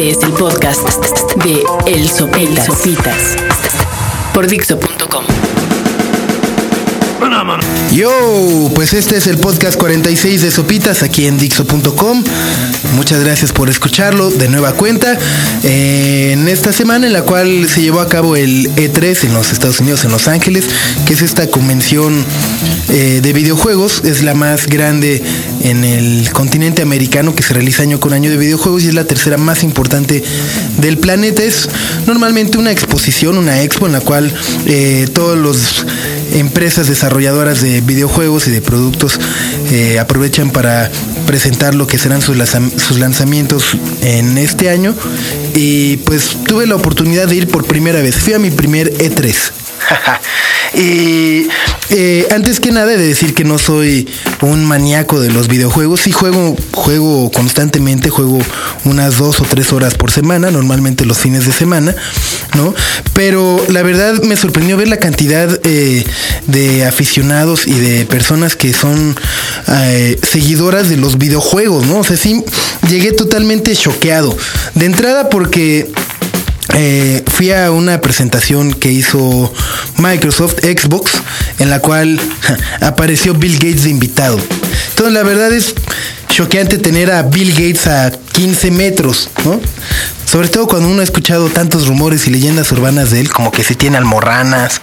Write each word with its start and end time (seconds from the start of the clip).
Este 0.00 0.12
es 0.12 0.24
el 0.24 0.32
podcast 0.32 0.80
de 1.44 1.62
El 1.84 2.08
Sopitas. 2.08 2.64
Sopitas 2.64 3.36
por 4.32 4.46
Dixo.com. 4.46 5.24
Yo, 7.92 8.70
pues 8.74 8.94
este 8.94 9.18
es 9.18 9.26
el 9.26 9.36
podcast 9.36 9.76
46 9.76 10.40
de 10.40 10.50
Sopitas 10.50 11.02
aquí 11.02 11.26
en 11.26 11.36
Dixo.com. 11.36 12.24
Muchas 12.94 13.22
gracias 13.22 13.52
por 13.52 13.68
escucharlo 13.68 14.30
de 14.30 14.48
nueva 14.48 14.72
cuenta. 14.72 15.18
Eh, 15.62 16.30
en 16.32 16.48
esta 16.48 16.72
semana 16.72 17.06
en 17.06 17.12
la 17.12 17.22
cual 17.22 17.68
se 17.68 17.82
llevó 17.82 18.00
a 18.00 18.08
cabo 18.08 18.36
el 18.36 18.74
E3 18.76 19.24
en 19.24 19.34
los 19.34 19.52
Estados 19.52 19.80
Unidos, 19.80 20.04
en 20.04 20.12
Los 20.12 20.28
Ángeles, 20.28 20.64
que 21.04 21.12
es 21.12 21.20
esta 21.20 21.46
convención 21.48 22.24
eh, 22.88 23.20
de 23.22 23.32
videojuegos, 23.34 24.00
es 24.04 24.22
la 24.22 24.34
más 24.34 24.66
grande 24.66 25.22
en 25.60 25.84
el 25.84 26.30
continente 26.32 26.82
americano 26.82 27.34
que 27.34 27.42
se 27.42 27.54
realiza 27.54 27.82
año 27.82 28.00
con 28.00 28.12
año 28.12 28.30
de 28.30 28.36
videojuegos 28.36 28.82
y 28.84 28.88
es 28.88 28.94
la 28.94 29.04
tercera 29.04 29.36
más 29.36 29.62
importante 29.62 30.22
del 30.78 30.98
planeta. 30.98 31.42
Es 31.42 31.68
normalmente 32.06 32.58
una 32.58 32.70
exposición, 32.70 33.38
una 33.38 33.62
expo 33.62 33.86
en 33.86 33.92
la 33.92 34.00
cual 34.00 34.32
eh, 34.66 35.06
todos 35.12 35.38
los 35.38 35.86
empresas 36.34 36.88
desarrolladoras 36.88 37.60
de 37.60 37.80
videojuegos 37.80 38.46
y 38.46 38.50
de 38.50 38.62
productos 38.62 39.18
eh, 39.70 39.98
aprovechan 39.98 40.50
para 40.50 40.90
presentar 41.26 41.74
lo 41.74 41.86
que 41.86 41.98
serán 41.98 42.22
sus, 42.22 42.36
sus 42.76 42.98
lanzamientos 42.98 43.76
en 44.02 44.38
este 44.38 44.70
año. 44.70 44.94
Y 45.54 45.98
pues 45.98 46.36
tuve 46.46 46.66
la 46.66 46.76
oportunidad 46.76 47.28
de 47.28 47.36
ir 47.36 47.48
por 47.48 47.64
primera 47.64 48.00
vez. 48.00 48.16
Fui 48.16 48.32
a 48.32 48.38
mi 48.38 48.50
primer 48.50 48.92
E3. 48.94 49.34
y 50.74 51.48
eh, 51.90 52.28
antes 52.30 52.60
que 52.60 52.70
nada 52.70 52.92
he 52.92 52.96
de 52.96 53.08
decir 53.08 53.34
que 53.34 53.44
no 53.44 53.58
soy 53.58 54.08
un 54.42 54.64
maníaco 54.64 55.20
de 55.20 55.30
los 55.30 55.48
videojuegos. 55.48 56.00
Sí 56.00 56.12
juego, 56.12 56.56
juego 56.72 57.30
constantemente, 57.32 58.10
juego 58.10 58.38
unas 58.84 59.18
dos 59.18 59.40
o 59.40 59.44
tres 59.44 59.72
horas 59.72 59.94
por 59.94 60.10
semana, 60.10 60.50
normalmente 60.50 61.04
los 61.04 61.18
fines 61.18 61.46
de 61.46 61.52
semana, 61.52 61.94
¿no? 62.56 62.74
Pero 63.12 63.64
la 63.68 63.82
verdad 63.82 64.22
me 64.22 64.36
sorprendió 64.36 64.76
ver 64.76 64.88
la 64.88 64.98
cantidad 64.98 65.60
eh, 65.64 66.04
de 66.46 66.84
aficionados 66.84 67.66
y 67.66 67.74
de 67.74 68.06
personas 68.06 68.54
que 68.54 68.72
son 68.72 69.16
eh, 69.66 70.18
seguidoras 70.22 70.88
de 70.88 70.96
los 70.96 71.18
videojuegos, 71.18 71.86
¿no? 71.86 71.98
O 71.98 72.04
sea, 72.04 72.16
sí, 72.16 72.44
llegué 72.88 73.12
totalmente 73.12 73.74
choqueado. 73.74 74.36
De 74.74 74.86
entrada 74.86 75.28
porque 75.28 75.90
eh, 76.74 77.22
fui 77.26 77.50
a 77.52 77.70
una 77.70 78.00
presentación 78.00 78.72
que 78.72 78.92
hizo 78.92 79.52
Microsoft 79.96 80.60
Xbox 80.60 81.12
en 81.58 81.70
la 81.70 81.80
cual 81.80 82.20
apareció 82.80 83.34
Bill 83.34 83.54
Gates 83.54 83.84
de 83.84 83.90
invitado. 83.90 84.38
Entonces 84.90 85.12
la 85.12 85.22
verdad 85.22 85.52
es 85.52 85.74
choqueante 86.28 86.78
tener 86.78 87.10
a 87.10 87.22
Bill 87.22 87.52
Gates 87.52 87.86
a 87.86 88.12
15 88.32 88.70
metros, 88.70 89.28
¿no? 89.44 89.60
Sobre 90.30 90.48
todo 90.48 90.68
cuando 90.68 90.88
uno 90.88 91.00
ha 91.00 91.02
escuchado 91.02 91.48
tantos 91.48 91.88
rumores 91.88 92.28
y 92.28 92.30
leyendas 92.30 92.70
urbanas 92.70 93.10
de 93.10 93.18
él, 93.18 93.32
como 93.32 93.50
que 93.50 93.64
si 93.64 93.74
tiene 93.74 93.96
almorranas, 93.96 94.80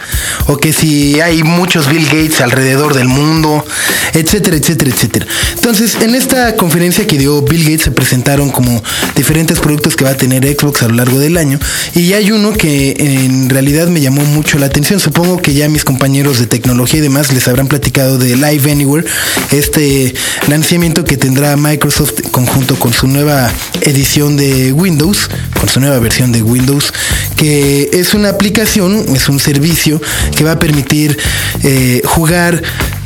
o 0.48 0.58
que 0.58 0.73
si 0.73 1.22
hay 1.22 1.42
muchos 1.42 1.88
Bill 1.88 2.04
Gates 2.04 2.42
alrededor 2.42 2.94
del 2.94 3.08
mundo, 3.08 3.66
etcétera, 4.14 4.58
etcétera, 4.58 4.92
etcétera. 4.92 5.26
Entonces, 5.56 6.00
en 6.02 6.16
esta 6.16 6.58
conferencia 6.58 7.08
que 7.08 7.17
dio 7.17 7.42
Bill 7.44 7.64
Gates 7.64 7.84
se 7.84 7.92
presentaron 7.92 8.50
como 8.50 8.84
diferentes 9.16 9.62
productos 9.62 9.95
que 9.95 10.04
va 10.04 10.09
a 10.09 10.17
tener 10.17 10.44
Xbox 10.45 10.84
a 10.84 10.89
lo 10.89 10.95
largo 10.95 11.17
del 11.17 11.38
año. 11.38 11.59
Y 11.95 12.11
hay 12.11 12.30
uno 12.32 12.52
que 12.52 12.95
en 13.00 13.50
realidad 13.50 13.88
me 13.88 14.02
llamó 14.02 14.26
mucho 14.26 14.59
la 14.59 14.66
atención. 14.66 15.00
Supongo 15.00 15.42
que 15.42 15.54
ya 15.54 15.70
mis 15.70 15.86
compañeros 15.86 16.39
de 16.39 16.48
tecnología 16.48 17.00
y 17.00 17.04
demás 17.04 17.32
les 17.32 17.48
habrán 17.48 17.70
platicado 17.70 18.17
de 18.17 18.36
Live 18.36 18.70
Anywhere, 18.70 19.08
este 19.52 20.14
lanzamiento 20.50 21.06
que 21.06 21.16
tendrá 21.16 21.56
Microsoft 21.56 22.20
conjunto 22.32 22.76
con 22.76 22.92
su 22.92 23.08
nueva 23.08 23.50
edición 23.84 24.36
de 24.36 24.73
Windows 24.73 25.30
con 25.59 25.69
su 25.69 25.80
nueva 25.80 25.99
versión 25.99 26.31
de 26.31 26.41
Windows, 26.41 26.93
que 27.35 27.89
es 27.93 28.13
una 28.13 28.30
aplicación, 28.30 29.05
es 29.16 29.30
un 29.30 29.39
servicio 29.39 30.02
que 30.35 30.43
va 30.43 30.53
a 30.53 30.59
permitir 30.59 31.17
eh, 31.63 32.02
jugar 32.05 32.61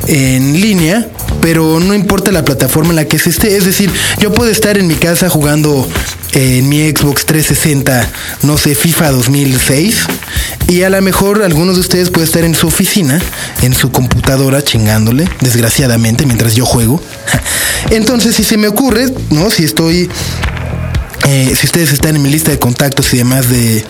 en 0.07 0.59
línea, 0.59 1.07
pero 1.41 1.79
no 1.79 1.93
importa 1.93 2.31
la 2.31 2.43
plataforma 2.43 2.89
en 2.89 2.95
la 2.97 3.05
que 3.05 3.19
se 3.19 3.29
esté. 3.29 3.55
Es 3.55 3.65
decir, 3.65 3.91
yo 4.19 4.33
puedo 4.33 4.49
estar 4.51 4.77
en 4.77 4.87
mi 4.87 4.95
casa 4.95 5.29
jugando 5.29 5.87
en 6.33 6.69
mi 6.69 6.89
Xbox 6.89 7.25
360, 7.25 8.09
no 8.43 8.57
sé, 8.57 8.75
FIFA 8.75 9.11
2006, 9.11 9.95
y 10.69 10.83
a 10.83 10.89
lo 10.89 11.01
mejor 11.01 11.43
algunos 11.43 11.75
de 11.75 11.81
ustedes 11.81 12.09
pueden 12.09 12.27
estar 12.27 12.43
en 12.43 12.55
su 12.55 12.67
oficina, 12.67 13.21
en 13.61 13.73
su 13.73 13.91
computadora, 13.91 14.63
chingándole, 14.63 15.27
desgraciadamente, 15.41 16.25
mientras 16.25 16.55
yo 16.55 16.65
juego. 16.65 17.01
Entonces, 17.89 18.35
si 18.35 18.43
se 18.43 18.57
me 18.57 18.67
ocurre, 18.67 19.07
¿no? 19.29 19.49
Si 19.49 19.63
estoy 19.63 20.09
eh, 21.27 21.53
si 21.55 21.67
ustedes 21.67 21.93
están 21.93 22.15
en 22.15 22.21
mi 22.21 22.29
lista 22.29 22.51
de 22.51 22.59
contactos 22.59 23.13
y 23.13 23.17
demás 23.17 23.49
de, 23.49 23.85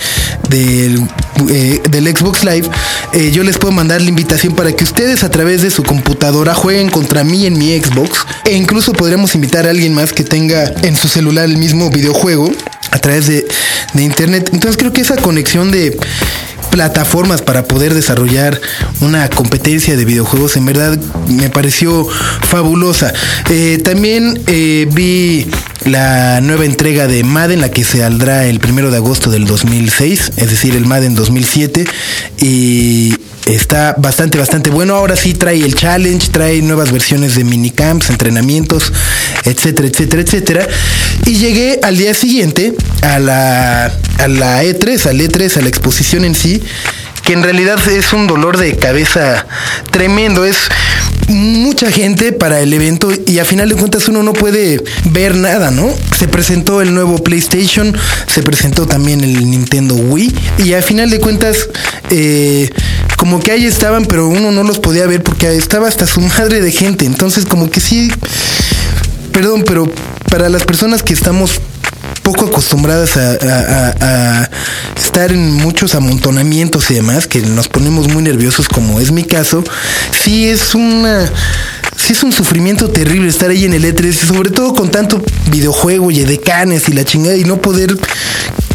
eh, 1.50 1.82
del 1.90 2.16
Xbox 2.16 2.44
Live, 2.44 2.70
eh, 3.14 3.32
yo 3.32 3.44
les 3.44 3.58
puedo 3.58 3.72
mandar 3.72 4.02
la 4.02 4.10
invitación 4.10 4.56
para 4.56 4.72
que 4.74 4.84
ustedes 4.84 5.24
a 5.24 5.30
través 5.30 5.62
de 5.62 5.72
su 5.72 5.84
computadora 5.84 6.54
jueguen 6.54 6.90
contra 6.90 7.24
mí 7.24 7.46
en 7.46 7.58
mi 7.58 7.78
Xbox. 7.80 8.26
E 8.46 8.56
incluso 8.56 8.94
podremos 8.94 9.34
invitar 9.36 9.68
a 9.68 9.70
alguien 9.70 9.94
más 9.94 10.14
que 10.14 10.24
tenga 10.24 10.66
en 10.84 10.96
su 10.96 11.08
celular 11.08 11.46
el 11.46 11.58
mismo 11.58 11.90
videojuego 11.90 12.52
a 12.92 13.00
través 13.00 13.28
de, 13.28 13.48
de 13.94 14.04
internet. 14.04 14.50
Entonces 14.54 14.78
creo 14.78 14.92
que 14.92 15.02
esa 15.02 15.16
conexión 15.16 15.72
de 15.72 15.98
plataformas 16.72 17.42
para 17.42 17.66
poder 17.66 17.94
desarrollar 17.94 18.60
una 19.02 19.30
competencia 19.30 19.96
de 19.96 20.06
videojuegos 20.06 20.56
en 20.58 20.66
verdad 20.66 20.98
me 21.28 21.50
pareció 21.50 22.08
fabulosa. 22.48 23.14
Eh, 23.50 23.80
también 23.84 24.42
eh, 24.48 24.88
vi 24.92 25.48
la 25.86 26.42
nueva 26.42 26.66
entrega 26.66 27.08
de 27.08 27.24
Madden, 27.24 27.62
la 27.62 27.70
que 27.70 27.84
se 27.84 28.00
saldrá 28.00 28.46
el 28.46 28.60
primero 28.60 28.92
de 28.92 28.98
agosto 28.98 29.32
del 29.32 29.46
2006, 29.46 30.34
es 30.38 30.50
decir, 30.50 30.76
el 30.76 30.86
Madden 30.86 31.16
2007. 31.16 31.86
Y 32.40 33.16
está 33.46 33.96
bastante, 33.98 34.38
bastante 34.38 34.70
bueno. 34.70 34.96
Ahora 34.96 35.16
sí 35.16 35.34
trae 35.34 35.64
el 35.64 35.76
challenge, 35.76 36.30
trae 36.30 36.62
nuevas 36.62 36.92
versiones 36.92 37.36
de 37.36 37.44
minicamps, 37.44 38.10
entrenamientos, 38.10 38.92
etcétera, 39.44 39.88
etcétera, 39.88 40.22
etcétera. 40.22 40.68
Y 41.26 41.36
llegué 41.36 41.80
al 41.82 41.98
día 41.98 42.14
siguiente 42.14 42.74
a 43.02 43.20
la, 43.20 43.86
a 43.86 44.28
la 44.28 44.64
E3, 44.64 45.08
al 45.08 45.20
E3, 45.20 45.58
a 45.58 45.62
la 45.62 45.70
exposición 45.70 46.26
en 46.26 46.36
sí, 46.36 46.62
que 47.24 47.34
en 47.34 47.44
realidad 47.44 47.80
es 47.88 48.14
un 48.14 48.28
dolor 48.28 48.58
de 48.58 48.76
cabeza 48.78 49.46
tremendo. 49.92 50.46
Es 50.46 50.58
mucha 51.28 51.92
gente 51.92 52.32
para 52.34 52.60
el 52.60 52.74
evento 52.74 53.10
y 53.26 53.40
a 53.40 53.46
final 53.46 53.70
de 53.70 53.76
cuentas 53.76 54.08
uno 54.10 54.24
no 54.24 54.34
puede 54.34 54.84
ver 55.06 55.36
nada, 55.36 55.72
¿no? 55.72 55.90
Se 56.18 56.28
presentó 56.28 56.82
el 56.82 56.94
nuevo 56.94 57.18
PlayStation, 57.24 57.96
se 58.28 58.44
presentó 58.44 58.86
también 58.86 59.22
el 59.22 59.50
Nintendo 59.50 59.96
Wii 59.96 60.34
y 60.60 60.74
a 60.74 60.82
final 60.82 61.10
de 61.10 61.20
cuentas 61.20 61.70
eh, 62.10 62.70
como 63.18 63.40
que 63.40 63.52
ahí 63.52 63.66
estaban, 63.66 64.06
pero 64.06 64.28
uno 64.28 64.52
no 64.52 64.64
los 64.64 64.80
podía 64.80 65.08
ver 65.08 65.24
porque 65.24 65.56
estaba 65.56 65.88
hasta 65.88 66.06
su 66.06 66.22
madre 66.22 66.62
de 66.62 66.72
gente. 66.72 67.06
Entonces 67.06 67.46
como 67.46 67.70
que 67.70 67.80
sí, 67.80 68.12
perdón, 69.32 69.64
pero 69.66 69.92
para 70.30 70.50
las 70.50 70.64
personas 70.64 71.04
que 71.04 71.14
estamos 71.14 71.62
poco 72.24 72.46
acostumbradas 72.46 73.18
a, 73.18 74.50
estar 74.96 75.32
en 75.32 75.54
muchos 75.54 75.96
amontonamientos 75.96 76.90
y 76.92 76.96
demás, 76.96 77.28
que 77.28 77.42
nos 77.42 77.68
ponemos 77.68 78.08
muy 78.08 78.24
nerviosos 78.24 78.68
como 78.68 79.00
es 79.00 79.12
mi 79.12 79.24
caso, 79.24 79.64
sí 80.24 80.48
es 80.50 80.76
una... 80.76 81.30
Sí 81.98 82.14
es 82.14 82.24
un 82.24 82.32
sufrimiento 82.32 82.90
terrible 82.90 83.30
estar 83.30 83.52
ahí 83.52 83.66
en 83.66 83.74
el 83.74 83.84
E3, 83.84 84.12
sobre 84.12 84.50
todo 84.50 84.74
con 84.74 84.90
tanto 84.90 85.22
videojuego 85.52 86.10
y 86.10 86.22
edecanes 86.22 86.90
y 86.90 86.94
la 86.94 87.04
chingada 87.06 87.36
y 87.36 87.44
no 87.44 87.62
poder 87.62 87.96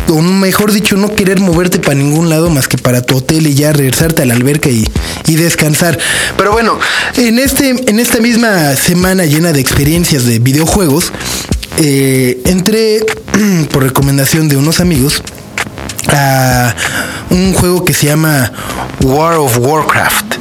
o 0.09 0.21
mejor 0.21 0.73
dicho, 0.73 0.97
no 0.97 1.15
querer 1.15 1.41
moverte 1.41 1.79
para 1.79 1.95
ningún 1.95 2.29
lado 2.29 2.51
más 2.51 2.69
que 2.69 2.79
para 2.79 3.03
tu 3.03 3.17
hotel 3.17 3.47
y 3.47 3.55
ya 3.55 3.73
regresarte 3.73 4.23
a 4.23 4.27
la 4.27 4.35
alberca 4.35 4.69
y, 4.69 4.87
y, 5.27 5.37
descansar. 5.37 5.99
Pero 6.37 6.53
bueno, 6.53 6.79
en, 7.17 7.39
este, 7.39 7.71
en 7.71 7.99
esta 7.99 8.21
misma 8.21 8.77
semana 8.77 9.25
llena 9.25 9.53
de 9.53 9.61
experiencias 9.61 10.25
de 10.25 10.39
videojuegos, 10.39 11.13
eh, 11.79 12.41
entré 12.47 13.01
por 13.73 13.83
recomendación 13.83 14.49
de 14.49 14.57
unos 14.57 14.81
amigos 14.81 15.23
a 16.09 16.75
un 17.31 17.53
juego 17.53 17.85
que 17.85 17.93
se 17.93 18.07
llama 18.07 18.53
War 19.03 19.35
of 19.35 19.59
Warcraft 19.59 20.37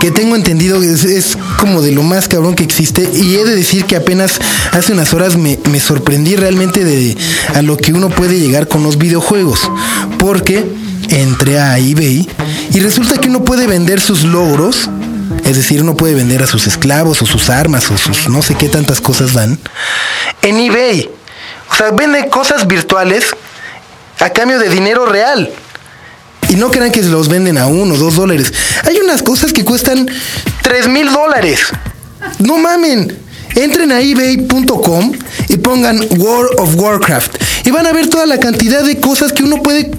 que 0.00 0.10
tengo 0.10 0.36
entendido 0.36 0.82
es, 0.82 1.04
es, 1.04 1.38
como 1.58 1.80
de 1.80 1.92
lo 1.92 2.02
más 2.02 2.28
cabrón 2.28 2.54
que 2.54 2.64
existe 2.64 3.08
y 3.14 3.36
he 3.36 3.44
de 3.44 3.56
decir 3.56 3.84
que 3.86 3.96
apenas 3.96 4.38
hace 4.72 4.92
unas 4.92 5.14
horas 5.14 5.36
me, 5.36 5.58
me, 5.70 5.80
sorprendí 5.80 6.36
realmente 6.36 6.84
de 6.84 7.16
a 7.54 7.62
lo 7.62 7.76
que 7.76 7.92
uno 7.92 8.10
puede 8.10 8.38
llegar 8.38 8.68
con 8.68 8.82
los 8.82 8.98
videojuegos 8.98 9.70
porque 10.18 10.64
entré 11.08 11.58
a 11.58 11.78
eBay 11.78 12.28
y 12.72 12.80
resulta 12.80 13.18
que 13.18 13.28
uno 13.28 13.44
puede 13.44 13.66
vender 13.66 14.00
sus 14.00 14.24
logros 14.24 14.90
es 15.46 15.56
decir, 15.56 15.80
uno 15.80 15.96
puede 15.96 16.14
vender 16.14 16.42
a 16.42 16.46
sus 16.46 16.66
esclavos 16.66 17.22
o 17.22 17.26
sus 17.26 17.50
armas 17.50 17.90
o 17.90 17.96
sus 17.96 18.28
no 18.28 18.42
sé 18.42 18.56
qué 18.56 18.68
tantas 18.68 19.00
cosas 19.00 19.32
dan 19.32 19.58
en 20.42 20.58
eBay. 20.58 21.08
O 21.70 21.74
sea, 21.74 21.90
vende 21.90 22.28
cosas 22.28 22.66
virtuales 22.66 23.24
a 24.18 24.30
cambio 24.30 24.58
de 24.58 24.68
dinero 24.68 25.06
real. 25.06 25.50
Y 26.48 26.54
no 26.54 26.70
crean 26.70 26.92
que 26.92 27.02
los 27.02 27.28
venden 27.28 27.58
a 27.58 27.66
uno, 27.66 27.96
dos 27.96 28.16
dólares. 28.16 28.52
Hay 28.84 28.96
unas 28.98 29.22
cosas 29.22 29.52
que 29.52 29.64
cuestan 29.64 30.08
tres 30.62 30.88
mil 30.88 31.12
dólares. 31.12 31.60
No 32.38 32.58
mamen. 32.58 33.16
Entren 33.54 33.90
a 33.90 34.00
ebay.com 34.00 35.12
y 35.48 35.56
pongan 35.56 35.98
World 36.18 36.60
of 36.60 36.74
Warcraft. 36.76 37.36
y 37.64 37.70
van 37.70 37.86
a 37.86 37.92
ver 37.92 38.08
toda 38.08 38.26
la 38.26 38.38
cantidad 38.38 38.82
de 38.82 39.00
cosas 39.00 39.32
que 39.32 39.42
uno 39.42 39.62
puede 39.62 39.90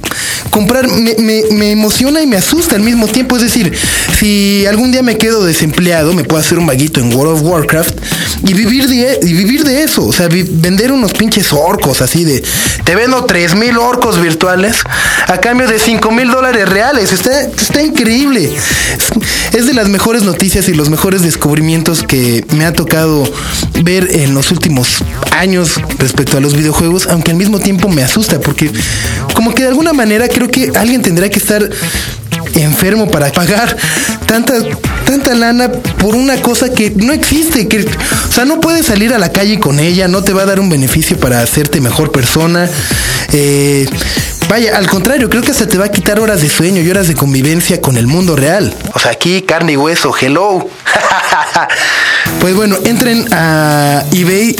comprar. 0.49 0.87
Me, 0.87 1.15
me, 1.15 1.43
me 1.51 1.71
emociona 1.71 2.21
y 2.21 2.27
me 2.27 2.37
asusta 2.37 2.75
al 2.75 2.81
mismo 2.81 3.07
tiempo. 3.07 3.35
Es 3.35 3.43
decir, 3.43 3.73
si 4.19 4.65
algún 4.65 4.91
día 4.91 5.03
me 5.03 5.17
quedo 5.17 5.45
desempleado, 5.45 6.13
me 6.13 6.23
puedo 6.23 6.41
hacer 6.41 6.59
un 6.59 6.65
vaguito 6.65 6.99
en 6.99 7.13
World 7.13 7.35
of 7.35 7.41
Warcraft 7.43 7.99
y 8.45 8.53
vivir 8.53 8.87
de, 8.87 9.19
y 9.23 9.33
vivir 9.33 9.63
de 9.63 9.83
eso. 9.83 10.05
O 10.05 10.13
sea, 10.13 10.27
vender 10.27 10.91
unos 10.91 11.13
pinches 11.13 11.51
orcos 11.53 12.01
así 12.01 12.23
de, 12.23 12.43
te 12.83 12.95
vendo 12.95 13.25
tres 13.25 13.55
mil 13.55 13.77
orcos 13.77 14.21
virtuales 14.21 14.77
a 15.27 15.37
cambio 15.39 15.67
de 15.67 15.79
cinco 15.79 16.11
mil 16.11 16.29
dólares 16.29 16.67
reales. 16.69 17.11
Está, 17.11 17.41
está 17.41 17.81
increíble. 17.81 18.51
Es 19.53 19.65
de 19.65 19.73
las 19.73 19.89
mejores 19.89 20.23
noticias 20.23 20.67
y 20.69 20.73
los 20.73 20.89
mejores 20.89 21.21
descubrimientos 21.21 22.03
que 22.03 22.45
me 22.55 22.65
ha 22.65 22.73
tocado 22.73 23.23
ver 23.83 24.09
en 24.11 24.33
los 24.33 24.51
últimos 24.51 25.03
años 25.31 25.75
respecto 25.99 26.37
a 26.37 26.41
los 26.41 26.55
videojuegos, 26.55 27.07
aunque 27.07 27.31
al 27.31 27.37
mismo 27.37 27.59
tiempo 27.59 27.89
me 27.89 28.03
asusta 28.03 28.39
porque 28.39 28.71
como 29.33 29.53
que 29.53 29.63
de 29.63 29.69
alguna 29.69 29.93
manera 29.93 30.27
creo 30.27 30.49
que 30.49 30.71
alguien 30.75 31.01
tendrá 31.01 31.29
que 31.29 31.39
estar 31.39 31.67
enfermo 32.55 33.09
para 33.09 33.31
pagar 33.31 33.75
tanta 34.25 34.53
tanta 35.07 35.33
lana 35.33 35.71
por 35.71 36.15
una 36.15 36.41
cosa 36.41 36.69
que 36.69 36.91
no 36.91 37.13
existe, 37.13 37.69
que 37.69 37.79
o 37.79 38.31
sea, 38.31 38.43
no 38.43 38.59
puedes 38.59 38.85
salir 38.85 39.13
a 39.13 39.17
la 39.17 39.31
calle 39.31 39.57
con 39.57 39.79
ella, 39.79 40.09
no 40.09 40.21
te 40.21 40.33
va 40.33 40.41
a 40.41 40.45
dar 40.45 40.59
un 40.59 40.69
beneficio 40.69 41.17
para 41.17 41.41
hacerte 41.41 41.79
mejor 41.79 42.11
persona. 42.11 42.69
Eh, 43.31 43.87
vaya, 44.49 44.77
al 44.77 44.87
contrario, 44.87 45.29
creo 45.29 45.41
que 45.41 45.51
hasta 45.51 45.65
te 45.65 45.77
va 45.77 45.85
a 45.85 45.91
quitar 45.91 46.19
horas 46.19 46.41
de 46.41 46.49
sueño 46.49 46.81
y 46.81 46.89
horas 46.89 47.07
de 47.07 47.15
convivencia 47.15 47.79
con 47.79 47.95
el 47.95 48.05
mundo 48.05 48.35
real. 48.35 48.75
O 48.93 48.99
sea, 48.99 49.11
aquí 49.11 49.41
carne 49.43 49.71
y 49.73 49.77
hueso, 49.77 50.13
hello. 50.19 50.69
pues 52.41 52.53
bueno, 52.53 52.75
entren 52.83 53.25
a 53.31 54.03
eBay 54.11 54.57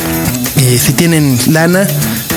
si 0.80 0.94
tienen 0.94 1.38
lana 1.48 1.88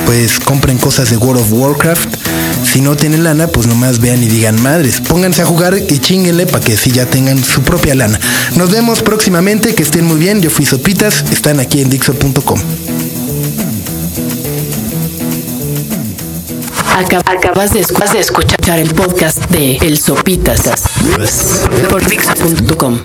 pues 0.04 0.40
compren 0.40 0.78
cosas 0.78 1.10
de 1.10 1.16
World 1.16 1.42
of 1.42 1.52
Warcraft. 1.52 2.29
Si 2.72 2.80
no 2.80 2.94
tienen 2.94 3.24
lana, 3.24 3.48
pues 3.48 3.66
nomás 3.66 3.98
vean 3.98 4.22
y 4.22 4.28
digan 4.28 4.62
madres. 4.62 5.00
Pónganse 5.00 5.42
a 5.42 5.44
jugar 5.44 5.76
y 5.76 5.98
chinguenle 5.98 6.46
para 6.46 6.64
que 6.64 6.76
si 6.76 6.92
ya 6.92 7.04
tengan 7.04 7.42
su 7.42 7.62
propia 7.62 7.96
lana. 7.96 8.20
Nos 8.54 8.70
vemos 8.70 9.02
próximamente, 9.02 9.74
que 9.74 9.82
estén 9.82 10.04
muy 10.04 10.20
bien. 10.20 10.40
Yo 10.40 10.50
fui 10.50 10.64
Sopitas, 10.64 11.24
están 11.32 11.58
aquí 11.58 11.80
en 11.80 11.90
Dixo.com. 11.90 12.60
Acabas 17.26 17.72
de, 17.72 17.80
escuchar 18.20 18.78
el 18.78 18.94
podcast 18.94 19.38
de 19.50 19.78
El 19.78 19.98
Sopitas 19.98 20.60
por 21.88 22.06
Dixo.com. 22.06 23.00